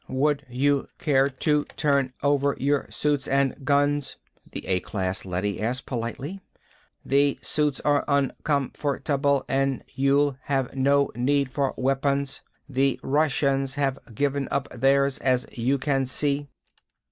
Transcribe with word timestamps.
"Would 0.09 0.47
you 0.49 0.87
care 0.97 1.29
to 1.29 1.63
turn 1.77 2.13
over 2.23 2.57
your 2.59 2.87
suits 2.89 3.27
and 3.27 3.63
guns?" 3.63 4.15
the 4.49 4.65
A 4.65 4.79
class 4.79 5.25
leady 5.25 5.61
asked 5.61 5.85
politely. 5.85 6.39
"The 7.05 7.37
suits 7.43 7.79
are 7.81 8.03
uncomfortable 8.07 9.45
and 9.47 9.83
you'll 9.93 10.37
have 10.45 10.75
no 10.75 11.11
need 11.13 11.51
for 11.51 11.75
weapons. 11.77 12.41
The 12.67 12.99
Russians 13.03 13.75
have 13.75 13.99
given 14.15 14.47
up 14.49 14.67
theirs, 14.71 15.19
as 15.19 15.45
you 15.55 15.77
can 15.77 16.07
see." 16.07 16.47